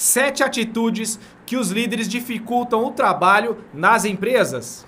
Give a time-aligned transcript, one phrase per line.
[0.00, 4.86] Sete atitudes que os líderes dificultam o trabalho nas empresas.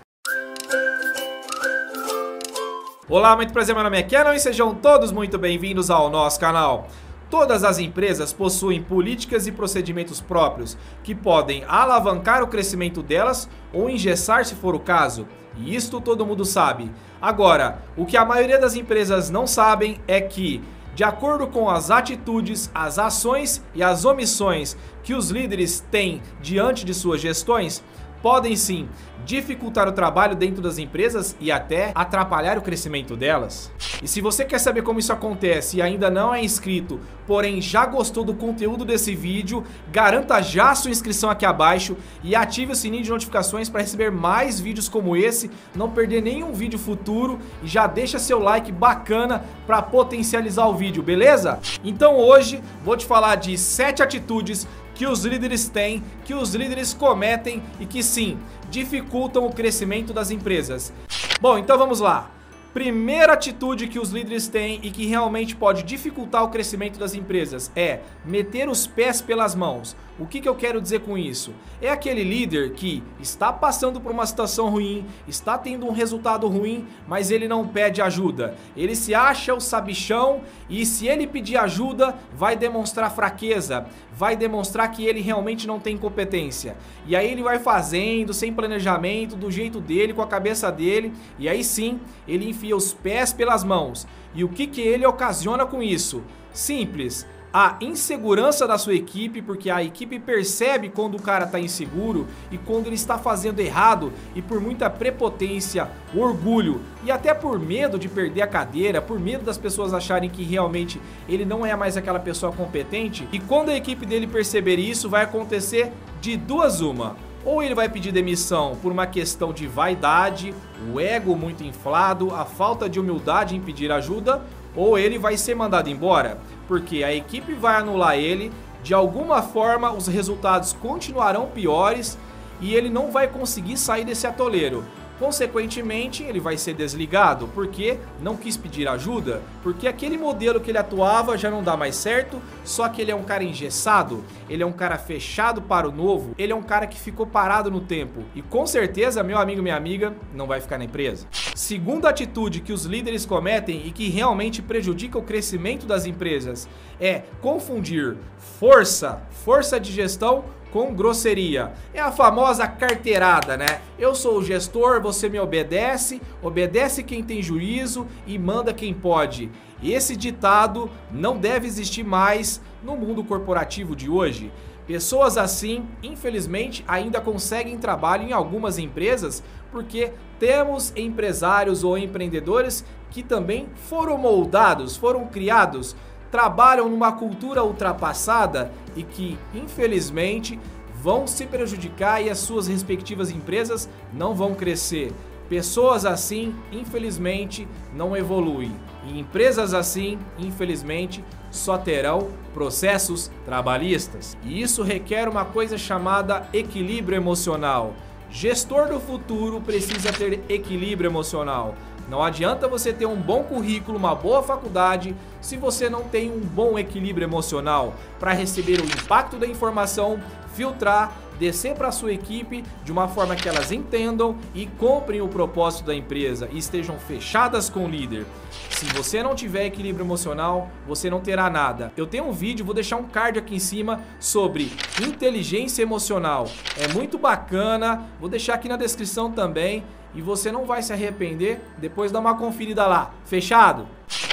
[3.08, 6.86] Olá, muito prazer, meu nome é Kenan e sejam todos muito bem-vindos ao nosso canal.
[7.28, 13.91] Todas as empresas possuem políticas e procedimentos próprios que podem alavancar o crescimento delas ou
[13.91, 15.27] engessar se for o caso.
[15.57, 16.89] E isto todo mundo sabe.
[17.21, 20.63] Agora, o que a maioria das empresas não sabem é que
[21.01, 26.85] de acordo com as atitudes, as ações e as omissões que os líderes têm diante
[26.85, 27.82] de suas gestões,
[28.23, 28.89] podem sim
[29.25, 33.70] dificultar o trabalho dentro das empresas e até atrapalhar o crescimento delas.
[34.02, 37.84] E se você quer saber como isso acontece e ainda não é inscrito, porém já
[37.87, 39.62] gostou do conteúdo desse vídeo,
[39.93, 44.59] garanta já sua inscrição aqui abaixo e ative o sininho de notificações para receber mais
[44.59, 49.82] vídeos como esse, não perder nenhum vídeo futuro e já deixa seu like bacana para
[49.82, 51.59] potencializar o vídeo, beleza?
[51.84, 54.66] Então hoje vou te falar de 7 atitudes
[55.00, 58.38] que os líderes têm, que os líderes cometem e que sim,
[58.70, 60.93] dificultam o crescimento das empresas.
[61.40, 62.30] Bom, então vamos lá.
[62.74, 67.73] Primeira atitude que os líderes têm e que realmente pode dificultar o crescimento das empresas
[67.75, 69.97] é meter os pés pelas mãos.
[70.21, 71.55] O que, que eu quero dizer com isso?
[71.81, 76.87] É aquele líder que está passando por uma situação ruim, está tendo um resultado ruim,
[77.09, 78.55] mas ele não pede ajuda.
[78.77, 83.87] Ele se acha o sabichão e se ele pedir ajuda, vai demonstrar fraqueza,
[84.21, 86.77] vai demonstrar que ele realmente não tem competência.
[87.07, 91.49] E aí ele vai fazendo sem planejamento, do jeito dele, com a cabeça dele, e
[91.49, 94.07] aí sim ele enfia os pés pelas mãos.
[94.35, 96.23] E o que, que ele ocasiona com isso?
[96.53, 102.27] Simples a insegurança da sua equipe, porque a equipe percebe quando o cara está inseguro
[102.51, 107.98] e quando ele está fazendo errado e por muita prepotência, orgulho e até por medo
[107.98, 111.97] de perder a cadeira, por medo das pessoas acharem que realmente ele não é mais
[111.97, 113.28] aquela pessoa competente.
[113.33, 117.17] E quando a equipe dele perceber isso, vai acontecer de duas uma.
[117.45, 120.55] Ou ele vai pedir demissão por uma questão de vaidade,
[120.93, 124.43] o ego muito inflado, a falta de humildade em pedir ajuda,
[124.77, 126.38] ou ele vai ser mandado embora
[126.70, 132.16] porque a equipe vai anular ele, de alguma forma os resultados continuarão piores
[132.60, 134.84] e ele não vai conseguir sair desse atoleiro.
[135.20, 137.47] Consequentemente, ele vai ser desligado.
[137.48, 141.94] Porque não quis pedir ajuda, porque aquele modelo que ele atuava já não dá mais
[141.94, 145.92] certo, só que ele é um cara engessado, ele é um cara fechado para o
[145.92, 148.25] novo, ele é um cara que ficou parado no tempo.
[148.34, 151.26] E com certeza, meu amigo, minha amiga, não vai ficar na empresa.
[151.54, 156.66] Segunda atitude que os líderes cometem e que realmente prejudica o crescimento das empresas
[156.98, 161.72] é confundir força, força de gestão com grosseria.
[161.92, 163.81] É a famosa carteirada, né?
[163.98, 169.50] Eu sou o gestor, você me obedece, obedece quem tem juízo e manda quem pode.
[169.82, 174.53] Esse ditado não deve existir mais no mundo corporativo de hoje.
[174.86, 183.22] Pessoas assim, infelizmente, ainda conseguem trabalho em algumas empresas porque temos empresários ou empreendedores que
[183.22, 185.94] também foram moldados, foram criados
[186.31, 190.59] trabalham numa cultura ultrapassada e que, infelizmente,
[191.03, 195.13] vão se prejudicar e as suas respectivas empresas não vão crescer.
[195.49, 198.73] Pessoas assim, infelizmente, não evoluem.
[199.05, 204.37] E empresas assim, infelizmente, só terão processos trabalhistas.
[204.45, 207.95] E isso requer uma coisa chamada equilíbrio emocional.
[208.31, 211.75] Gestor do futuro precisa ter equilíbrio emocional.
[212.10, 216.41] Não adianta você ter um bom currículo, uma boa faculdade, se você não tem um
[216.41, 220.20] bom equilíbrio emocional para receber o impacto da informação,
[220.53, 225.28] filtrar, descer para a sua equipe de uma forma que elas entendam e comprem o
[225.28, 228.27] propósito da empresa e estejam fechadas com o líder.
[228.69, 231.93] Se você não tiver equilíbrio emocional, você não terá nada.
[231.97, 234.71] Eu tenho um vídeo, vou deixar um card aqui em cima sobre
[235.03, 236.47] inteligência emocional.
[236.77, 239.83] É muito bacana, vou deixar aqui na descrição também
[240.15, 241.61] e você não vai se arrepender.
[241.79, 243.15] Depois dá uma conferida lá.
[243.25, 243.89] Fechado?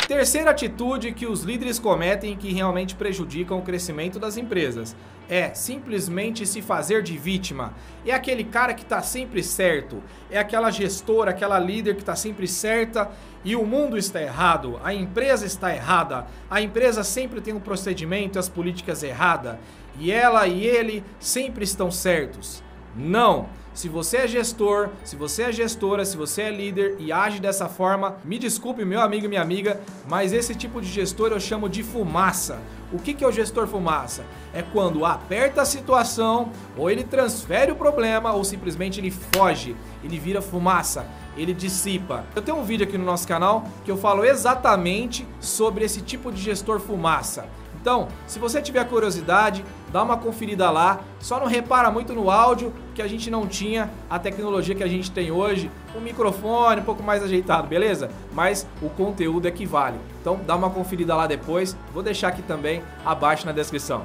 [0.08, 4.96] Terceira atitude que os líderes cometem que realmente prejudicam o crescimento das empresas
[5.28, 7.74] é simplesmente se fazer de vítima.
[8.06, 12.48] É aquele cara que está sempre certo, é aquela gestora, aquela líder que está sempre
[12.48, 13.12] certa
[13.44, 18.38] e o mundo está errado, a empresa está errada, a empresa sempre tem um procedimento
[18.38, 19.58] e as políticas erradas
[20.00, 22.64] e ela e ele sempre estão certos.
[22.98, 23.48] Não!
[23.78, 27.70] Se você é gestor, se você é gestora, se você é líder e age dessa
[27.70, 29.80] forma, me desculpe, meu amigo e minha amiga,
[30.10, 32.60] mas esse tipo de gestor eu chamo de fumaça.
[32.92, 34.26] O que é o gestor fumaça?
[34.52, 40.18] É quando aperta a situação, ou ele transfere o problema, ou simplesmente ele foge, ele
[40.18, 41.06] vira fumaça,
[41.38, 42.26] ele dissipa.
[42.36, 46.32] Eu tenho um vídeo aqui no nosso canal que eu falo exatamente sobre esse tipo
[46.32, 47.48] de gestor fumaça.
[47.88, 49.64] Então, se você tiver curiosidade,
[49.94, 51.00] dá uma conferida lá.
[51.22, 54.90] Só não repara muito no áudio, que a gente não tinha a tecnologia que a
[54.90, 58.12] gente tem hoje, o um microfone um pouco mais ajeitado, beleza?
[58.34, 59.98] Mas o conteúdo é que vale.
[60.20, 61.78] Então, dá uma conferida lá depois.
[61.94, 64.04] Vou deixar aqui também abaixo na descrição.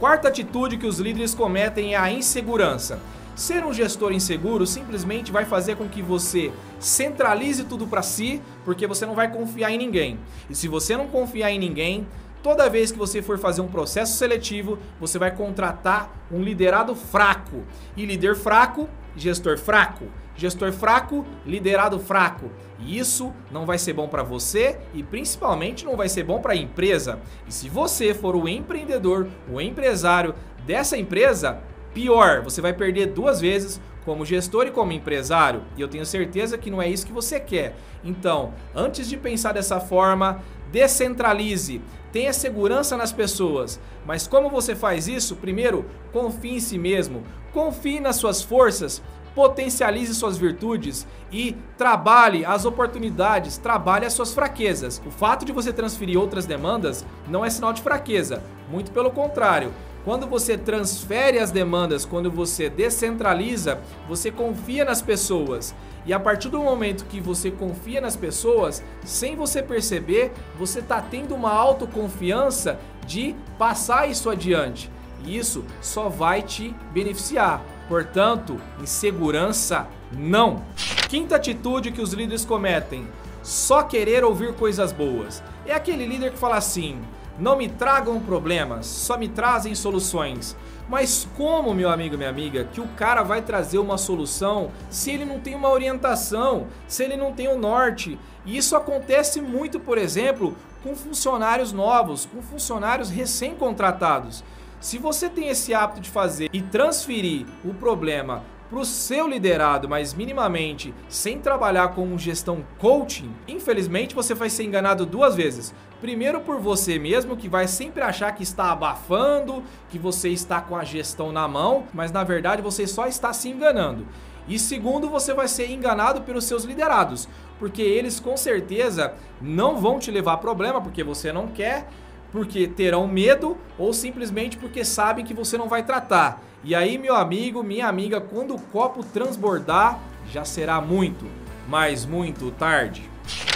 [0.00, 2.98] Quarta atitude que os líderes cometem é a insegurança.
[3.36, 8.86] Ser um gestor inseguro simplesmente vai fazer com que você centralize tudo para si, porque
[8.86, 10.18] você não vai confiar em ninguém.
[10.48, 12.06] E se você não confiar em ninguém,
[12.44, 17.64] toda vez que você for fazer um processo seletivo, você vai contratar um liderado fraco.
[17.96, 18.86] E líder fraco,
[19.16, 20.04] gestor fraco.
[20.36, 22.50] Gestor fraco, liderado fraco.
[22.78, 26.52] E isso não vai ser bom para você e principalmente não vai ser bom para
[26.52, 27.18] a empresa.
[27.48, 30.34] E se você for o empreendedor, o empresário
[30.66, 31.62] dessa empresa,
[31.94, 36.58] Pior, você vai perder duas vezes como gestor e como empresário, e eu tenho certeza
[36.58, 37.76] que não é isso que você quer.
[38.02, 40.42] Então, antes de pensar dessa forma,
[40.74, 41.80] descentralize,
[42.12, 43.78] tenha segurança nas pessoas.
[44.04, 45.36] Mas como você faz isso?
[45.36, 47.22] Primeiro, confie em si mesmo,
[47.52, 49.00] confie nas suas forças,
[49.36, 55.00] potencialize suas virtudes e trabalhe as oportunidades, trabalhe as suas fraquezas.
[55.06, 59.72] O fato de você transferir outras demandas não é sinal de fraqueza, muito pelo contrário.
[60.04, 65.74] Quando você transfere as demandas, quando você descentraliza, você confia nas pessoas.
[66.04, 71.00] E a partir do momento que você confia nas pessoas, sem você perceber, você está
[71.00, 74.90] tendo uma autoconfiança de passar isso adiante.
[75.24, 77.64] E isso só vai te beneficiar.
[77.88, 80.62] Portanto, insegurança não.
[81.08, 83.08] Quinta atitude que os líderes cometem:
[83.42, 85.42] só querer ouvir coisas boas.
[85.64, 87.00] É aquele líder que fala assim:
[87.38, 90.56] não me tragam problemas, só me trazem soluções.
[90.88, 95.24] Mas como, meu amigo, minha amiga, que o cara vai trazer uma solução se ele
[95.24, 98.18] não tem uma orientação, se ele não tem o um norte?
[98.44, 104.44] E isso acontece muito, por exemplo, com funcionários novos, com funcionários recém-contratados.
[104.78, 108.42] Se você tem esse hábito de fazer e transferir o problema
[108.74, 114.64] para o seu liderado, mas minimamente sem trabalhar com gestão coaching, infelizmente você vai ser
[114.64, 115.72] enganado duas vezes.
[116.00, 120.74] Primeiro por você mesmo, que vai sempre achar que está abafando, que você está com
[120.74, 124.08] a gestão na mão, mas na verdade você só está se enganando.
[124.48, 127.28] E segundo, você vai ser enganado pelos seus liderados,
[127.60, 131.88] porque eles com certeza não vão te levar problema, porque você não quer,
[132.34, 136.42] porque terão medo ou simplesmente porque sabem que você não vai tratar.
[136.64, 140.00] E aí, meu amigo, minha amiga, quando o copo transbordar,
[140.32, 141.26] já será muito,
[141.68, 143.08] mas muito tarde.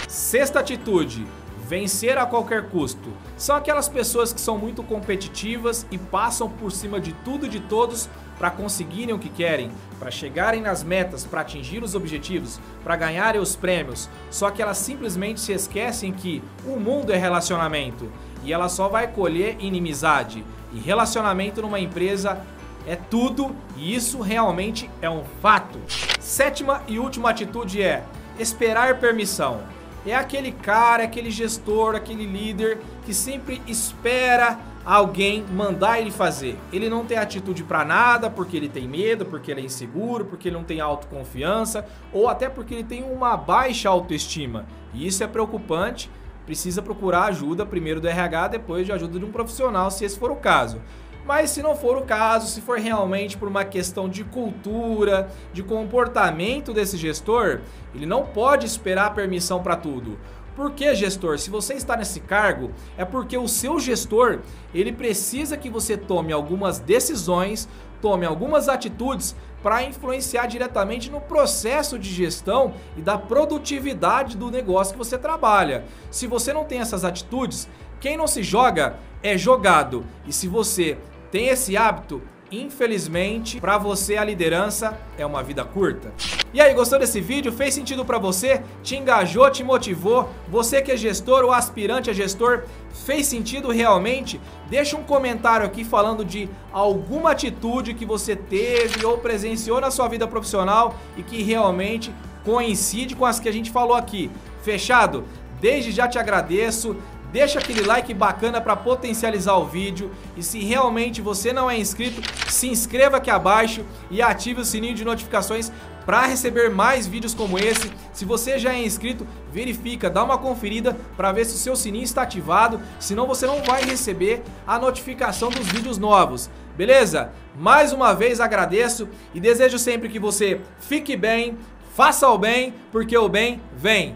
[0.07, 1.27] Sexta atitude:
[1.67, 3.11] vencer a qualquer custo.
[3.35, 7.59] São aquelas pessoas que são muito competitivas e passam por cima de tudo e de
[7.59, 12.95] todos para conseguirem o que querem, para chegarem nas metas, para atingir os objetivos, para
[12.95, 14.09] ganharem os prêmios.
[14.31, 18.09] Só que elas simplesmente se esquecem que o mundo é relacionamento
[18.43, 20.43] e ela só vai colher inimizade.
[20.73, 22.41] E relacionamento numa empresa
[22.87, 25.79] é tudo e isso realmente é um fato.
[26.19, 28.03] Sétima e última atitude é
[28.37, 29.61] esperar permissão.
[30.05, 36.57] É aquele cara, aquele gestor, aquele líder que sempre espera alguém mandar ele fazer.
[36.71, 40.47] Ele não tem atitude para nada porque ele tem medo, porque ele é inseguro, porque
[40.47, 44.65] ele não tem autoconfiança ou até porque ele tem uma baixa autoestima.
[44.93, 46.09] E isso é preocupante
[46.49, 50.31] precisa procurar ajuda primeiro do RH, depois de ajuda de um profissional, se esse for
[50.31, 50.81] o caso.
[51.23, 55.61] Mas se não for o caso, se for realmente por uma questão de cultura, de
[55.61, 57.61] comportamento desse gestor,
[57.93, 60.17] ele não pode esperar permissão para tudo.
[60.59, 61.39] Por que, gestor?
[61.39, 64.39] Se você está nesse cargo, é porque o seu gestor,
[64.73, 67.65] ele precisa que você tome algumas decisões,
[68.01, 74.91] tome algumas atitudes para influenciar diretamente no processo de gestão e da produtividade do negócio
[74.91, 75.85] que você trabalha.
[76.11, 77.69] Se você não tem essas atitudes,
[78.01, 80.05] quem não se joga é jogado.
[80.27, 80.97] E se você
[81.31, 86.11] tem esse hábito, Infelizmente, para você a liderança é uma vida curta.
[86.51, 87.51] E aí, gostou desse vídeo?
[87.51, 88.63] Fez sentido para você?
[88.81, 90.29] Te engajou, te motivou?
[90.47, 92.63] Você que é gestor ou aspirante a gestor,
[93.05, 94.41] fez sentido realmente?
[94.67, 100.07] Deixa um comentário aqui falando de alguma atitude que você teve ou presenciou na sua
[100.07, 102.11] vida profissional e que realmente
[102.43, 104.31] coincide com as que a gente falou aqui.
[104.63, 105.23] Fechado?
[105.61, 106.95] Desde já te agradeço.
[107.31, 112.21] Deixa aquele like bacana para potencializar o vídeo e se realmente você não é inscrito,
[112.49, 115.71] se inscreva aqui abaixo e ative o sininho de notificações
[116.05, 117.91] para receber mais vídeos como esse.
[118.11, 122.03] Se você já é inscrito, verifica, dá uma conferida para ver se o seu sininho
[122.03, 126.49] está ativado, senão você não vai receber a notificação dos vídeos novos.
[126.75, 127.31] Beleza?
[127.55, 131.57] Mais uma vez agradeço e desejo sempre que você fique bem,
[131.93, 134.15] faça o bem, porque o bem vem.